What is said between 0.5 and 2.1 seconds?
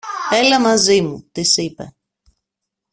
μαζί μου, της είπε.